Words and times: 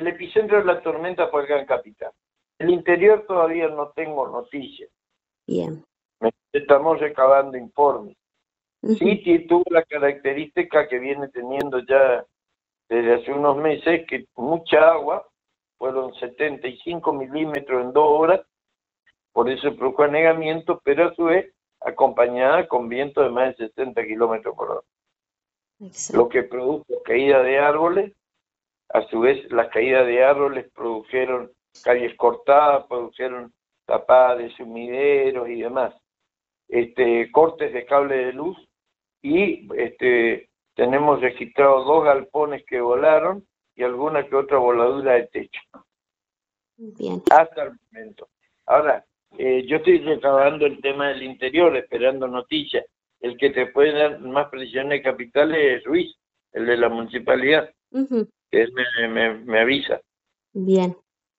el 0.00 0.06
epicentro 0.08 0.58
de 0.58 0.64
la 0.64 0.82
tormenta 0.82 1.28
fue 1.28 1.44
acá 1.44 1.58
en 1.58 1.66
Capital. 1.66 2.10
El 2.58 2.70
interior 2.70 3.24
todavía 3.26 3.68
no 3.68 3.90
tengo 3.90 4.26
noticias. 4.28 4.90
Bien. 5.46 5.84
Estamos 6.52 6.98
recabando 7.00 7.56
informes. 7.56 8.16
Sí, 8.82 9.46
tuvo 9.46 9.64
la 9.70 9.82
característica 9.82 10.88
que 10.88 10.98
viene 10.98 11.28
teniendo 11.28 11.80
ya 11.80 12.24
desde 12.88 13.14
hace 13.14 13.32
unos 13.32 13.56
meses, 13.58 14.06
que 14.08 14.26
mucha 14.36 14.90
agua, 14.90 15.26
fueron 15.78 16.14
75 16.14 17.12
milímetros 17.12 17.84
en 17.84 17.92
dos 17.92 18.06
horas, 18.08 18.40
por 19.32 19.48
eso 19.48 19.74
produjo 19.76 20.02
anegamiento, 20.02 20.80
pero 20.82 21.08
a 21.08 21.14
su 21.14 21.24
vez 21.24 21.54
acompañada 21.80 22.66
con 22.68 22.88
viento 22.88 23.22
de 23.22 23.30
más 23.30 23.56
de 23.56 23.68
60 23.68 24.02
kilómetros 24.04 24.56
por 24.56 24.70
hora. 24.70 24.80
Lo 26.12 26.28
que 26.28 26.42
produjo 26.42 26.84
caída 27.04 27.42
de 27.42 27.58
árboles, 27.58 28.12
a 28.92 29.02
su 29.08 29.20
vez 29.20 29.50
las 29.52 29.68
caídas 29.68 30.06
de 30.06 30.24
árboles 30.24 30.70
produjeron 30.74 31.50
calles 31.82 32.14
cortadas, 32.16 32.86
produjeron 32.88 33.52
tapadas 33.86 34.38
de 34.38 34.50
sumideros 34.50 35.48
y 35.48 35.60
demás, 35.60 35.94
este, 36.68 37.30
cortes 37.30 37.72
de 37.72 37.86
cable 37.86 38.16
de 38.16 38.32
luz 38.32 38.56
y 39.22 39.68
este, 39.76 40.48
tenemos 40.74 41.20
registrados 41.20 41.86
dos 41.86 42.04
galpones 42.04 42.64
que 42.66 42.80
volaron 42.80 43.44
y 43.74 43.82
alguna 43.82 44.26
que 44.26 44.36
otra 44.36 44.58
voladura 44.58 45.14
de 45.14 45.26
techo. 45.28 45.60
Bien. 46.76 47.22
Hasta 47.30 47.64
el 47.64 47.72
momento. 47.92 48.28
Ahora, 48.66 49.04
eh, 49.38 49.64
yo 49.66 49.76
estoy 49.76 49.98
recabando 49.98 50.66
el 50.66 50.80
tema 50.80 51.08
del 51.08 51.22
interior, 51.22 51.76
esperando 51.76 52.26
noticias. 52.26 52.84
El 53.20 53.36
que 53.36 53.50
te 53.50 53.66
puede 53.66 53.92
dar 53.92 54.20
más 54.20 54.48
precisiones 54.48 55.02
capitales 55.02 55.78
es 55.78 55.84
Ruiz, 55.84 56.16
el 56.52 56.66
de 56.66 56.76
la 56.76 56.88
municipalidad. 56.88 57.70
Él 57.92 58.72
me, 59.08 59.34
me, 59.34 59.60
avisa. 59.60 60.00
Bien, 60.52 60.96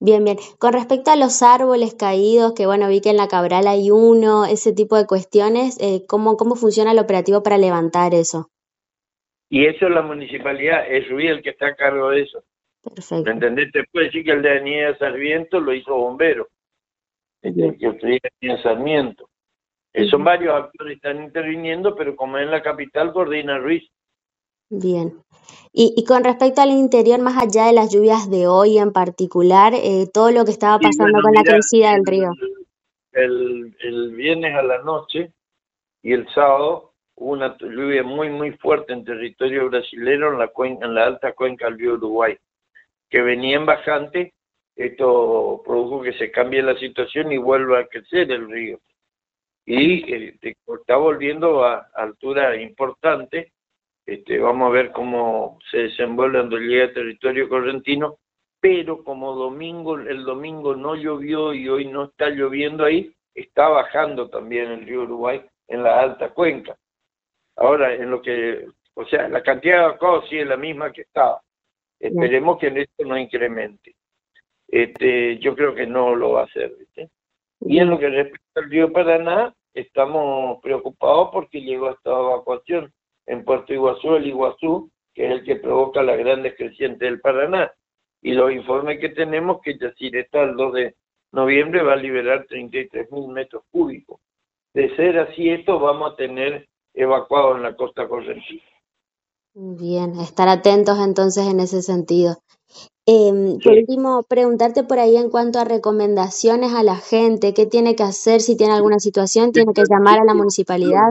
bien, 0.00 0.24
bien. 0.24 0.36
Con 0.58 0.72
respecto 0.72 1.10
a 1.10 1.16
los 1.16 1.42
árboles 1.42 1.94
caídos, 1.94 2.54
que 2.54 2.66
bueno, 2.66 2.88
vi 2.88 3.00
que 3.00 3.10
en 3.10 3.16
la 3.16 3.28
Cabral 3.28 3.66
hay 3.66 3.90
uno, 3.90 4.44
ese 4.44 4.72
tipo 4.72 4.96
de 4.96 5.06
cuestiones, 5.06 5.78
eh, 5.80 6.04
¿cómo, 6.08 6.36
¿cómo 6.36 6.54
funciona 6.54 6.92
el 6.92 6.98
operativo 6.98 7.42
para 7.42 7.58
levantar 7.58 8.14
eso? 8.14 8.48
Y 9.48 9.66
eso 9.66 9.86
es 9.86 9.92
la 9.92 10.02
municipalidad, 10.02 10.90
es 10.90 11.08
Ruiz 11.10 11.30
el 11.30 11.42
que 11.42 11.50
está 11.50 11.68
a 11.68 11.76
cargo 11.76 12.10
de 12.10 12.22
eso. 12.22 12.42
Perfecto. 12.82 13.24
¿Me 13.24 13.32
entendés? 13.32 13.70
Te 13.70 13.84
puedo 13.92 14.06
decir 14.06 14.24
que 14.24 14.32
el 14.32 14.42
de 14.42 14.50
Avenida 14.50 14.96
Sarmiento 14.98 15.60
lo 15.60 15.74
hizo 15.74 15.94
bombero 15.94 16.48
estoy 17.42 18.20
en 18.40 18.62
Sarmiento. 18.62 19.28
Eh, 19.92 20.08
son 20.08 20.24
varios 20.24 20.54
actores 20.54 20.92
que 20.92 21.08
están 21.08 21.22
interviniendo, 21.22 21.94
pero 21.94 22.16
como 22.16 22.38
es 22.38 22.44
en 22.44 22.50
la 22.50 22.62
capital, 22.62 23.12
coordina 23.12 23.58
Ruiz. 23.58 23.86
Bien. 24.72 25.14
Y, 25.72 25.94
y, 25.96 26.04
con 26.04 26.24
respecto 26.24 26.60
al 26.60 26.70
interior, 26.70 27.20
más 27.20 27.42
allá 27.42 27.66
de 27.66 27.72
las 27.72 27.92
lluvias 27.92 28.30
de 28.30 28.46
hoy 28.46 28.78
en 28.78 28.92
particular, 28.92 29.72
eh, 29.74 30.06
todo 30.12 30.30
lo 30.30 30.44
que 30.44 30.50
estaba 30.50 30.78
pasando 30.78 31.20
con 31.22 31.32
la 31.32 31.42
crecida 31.42 31.92
del 31.92 32.04
río. 32.04 32.30
El, 33.12 33.76
el 33.80 34.14
viernes 34.14 34.54
a 34.54 34.62
la 34.62 34.82
noche 34.82 35.32
y 36.02 36.12
el 36.12 36.26
sábado 36.34 36.92
hubo 37.14 37.32
una 37.32 37.56
lluvia 37.58 38.02
muy, 38.02 38.30
muy 38.30 38.52
fuerte 38.52 38.92
en 38.92 39.04
territorio 39.04 39.68
brasilero, 39.68 40.32
en 40.32 40.38
la, 40.38 40.48
cuenca, 40.48 40.86
en 40.86 40.94
la 40.94 41.06
alta 41.06 41.32
cuenca 41.32 41.66
del 41.66 41.78
río 41.78 41.94
Uruguay, 41.94 42.36
que 43.08 43.22
venía 43.22 43.56
en 43.56 43.66
bajante 43.66 44.32
esto 44.76 45.62
produjo 45.64 46.02
que 46.02 46.14
se 46.14 46.30
cambie 46.30 46.62
la 46.62 46.78
situación 46.78 47.30
y 47.32 47.38
vuelva 47.38 47.80
a 47.80 47.86
crecer 47.86 48.30
el 48.30 48.50
río. 48.50 48.80
Y 49.64 50.12
este, 50.12 50.56
está 50.66 50.96
volviendo 50.96 51.64
a, 51.64 51.90
altura 51.94 52.56
importante. 52.60 53.52
Este, 54.06 54.38
vamos 54.38 54.68
a 54.68 54.72
ver 54.72 54.92
cómo 54.92 55.58
se 55.70 55.78
desenvuelve 55.78 56.38
cuando 56.38 56.58
llega 56.58 56.86
a 56.86 56.92
territorio 56.92 57.48
correntino, 57.48 58.18
pero 58.60 59.02
como 59.04 59.34
domingo, 59.34 59.98
el 59.98 60.24
domingo 60.24 60.74
no 60.74 60.94
llovió 60.94 61.54
y 61.54 61.68
hoy 61.68 61.86
no 61.86 62.04
está 62.04 62.28
lloviendo 62.28 62.84
ahí, 62.84 63.14
está 63.34 63.68
bajando 63.68 64.28
también 64.28 64.70
el 64.70 64.86
río 64.86 65.02
Uruguay 65.02 65.42
en 65.68 65.82
la 65.82 66.00
alta 66.00 66.30
cuenca. 66.30 66.76
Ahora, 67.56 67.94
en 67.94 68.10
lo 68.10 68.20
que, 68.22 68.66
o 68.94 69.04
sea, 69.06 69.28
la 69.28 69.42
cantidad 69.42 69.78
de 69.78 69.94
agua 69.94 70.24
sí 70.28 70.38
es 70.38 70.46
la 70.46 70.56
misma 70.56 70.92
que 70.92 71.02
estaba. 71.02 71.40
Esperemos 71.98 72.58
que 72.58 72.68
en 72.68 72.78
esto 72.78 73.04
no 73.04 73.16
incremente 73.16 73.94
este, 74.72 75.38
yo 75.38 75.54
creo 75.54 75.74
que 75.74 75.86
no 75.86 76.16
lo 76.16 76.32
va 76.32 76.40
a 76.40 76.44
hacer. 76.44 76.74
Y 77.60 77.78
en 77.78 77.90
lo 77.90 77.98
que 77.98 78.08
respecta 78.08 78.60
al 78.60 78.70
río 78.70 78.90
Paraná, 78.90 79.54
estamos 79.74 80.60
preocupados 80.62 81.28
porque 81.32 81.60
llegó 81.60 81.90
esta 81.90 82.10
evacuación 82.10 82.92
en 83.32 83.44
Puerto 83.44 83.72
Iguazú, 83.72 84.14
el 84.14 84.26
Iguazú, 84.26 84.90
que 85.14 85.24
es 85.26 85.32
el 85.32 85.44
que 85.44 85.56
provoca 85.56 86.02
las 86.02 86.18
grandes 86.18 86.54
crecientes 86.54 87.00
del 87.00 87.20
Paraná. 87.20 87.72
Y 88.20 88.32
los 88.32 88.52
informes 88.52 89.00
que 89.00 89.08
tenemos 89.08 89.60
que 89.62 89.78
Yacyretá 89.78 90.42
el 90.42 90.54
2 90.54 90.72
de 90.74 90.94
noviembre 91.32 91.82
va 91.82 91.94
a 91.94 91.96
liberar 91.96 92.44
33 92.46 93.10
mil 93.10 93.28
metros 93.28 93.64
cúbicos. 93.70 94.20
De 94.74 94.94
ser 94.96 95.18
así 95.18 95.48
esto, 95.48 95.80
vamos 95.80 96.12
a 96.12 96.16
tener 96.16 96.68
evacuado 96.92 97.56
en 97.56 97.62
la 97.62 97.74
costa 97.74 98.06
correntina. 98.06 98.62
Bien, 99.54 100.18
estar 100.20 100.48
atentos 100.48 100.98
entonces 100.98 101.46
en 101.46 101.60
ese 101.60 101.80
sentido. 101.80 102.36
Eh, 103.06 103.58
Por 103.64 103.72
último, 103.72 104.22
preguntarte 104.28 104.84
por 104.84 104.98
ahí 104.98 105.16
en 105.16 105.30
cuanto 105.30 105.58
a 105.58 105.64
recomendaciones 105.64 106.74
a 106.74 106.82
la 106.82 106.96
gente, 106.96 107.54
qué 107.54 107.66
tiene 107.66 107.96
que 107.96 108.02
hacer 108.02 108.42
si 108.42 108.56
tiene 108.56 108.74
alguna 108.74 108.98
situación, 108.98 109.52
tiene 109.52 109.72
que 109.72 109.84
llamar 109.88 110.20
a 110.20 110.24
la 110.24 110.34
municipalidad. 110.34 111.10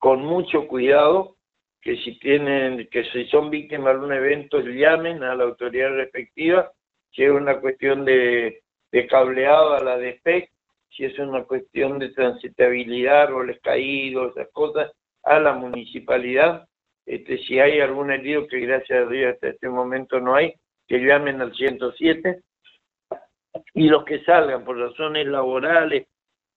Con 0.00 0.24
mucho 0.24 0.66
cuidado, 0.66 1.36
que 1.80 1.96
si 1.98 2.18
tienen, 2.18 2.88
que 2.90 3.04
si 3.04 3.26
son 3.26 3.50
víctimas 3.50 3.94
de 3.94 4.06
un 4.06 4.12
evento, 4.12 4.60
llamen 4.60 5.22
a 5.22 5.36
la 5.36 5.44
autoridad 5.44 5.90
respectiva, 5.90 6.72
si 7.12 7.22
es 7.22 7.30
una 7.30 7.60
cuestión 7.60 8.04
de, 8.04 8.64
de 8.90 9.06
cableado 9.06 9.74
a 9.74 9.84
la 9.84 9.96
DPEC, 9.96 10.50
si 10.88 11.04
es 11.04 11.16
una 11.20 11.44
cuestión 11.44 12.00
de 12.00 12.08
transitabilidad, 12.08 13.28
árboles 13.28 13.60
caídos, 13.62 14.36
esas 14.36 14.50
cosas, 14.50 14.90
a 15.22 15.38
la 15.38 15.52
municipalidad 15.52 16.66
este, 17.10 17.38
si 17.38 17.58
hay 17.58 17.80
algún 17.80 18.12
herido, 18.12 18.46
que 18.46 18.60
gracias 18.60 19.04
a 19.04 19.10
Dios 19.10 19.34
hasta 19.34 19.48
este 19.48 19.68
momento 19.68 20.20
no 20.20 20.36
hay, 20.36 20.54
que 20.86 20.98
llamen 20.98 21.40
al 21.40 21.52
107. 21.52 22.40
Y 23.74 23.88
los 23.88 24.04
que 24.04 24.22
salgan 24.22 24.64
por 24.64 24.78
razones 24.78 25.26
laborales 25.26 26.06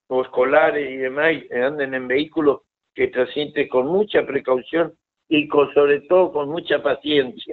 o 0.08 0.22
escolares 0.22 0.92
y 0.92 0.98
demás, 0.98 1.34
anden 1.52 1.96
en 1.96 2.08
vehículos 2.08 2.62
que 2.94 3.08
transiten 3.08 3.68
con 3.68 3.88
mucha 3.88 4.26
precaución 4.26 4.94
y 5.28 5.48
con, 5.48 5.74
sobre 5.74 6.02
todo 6.02 6.32
con 6.32 6.50
mucha 6.50 6.82
paciencia. 6.82 7.52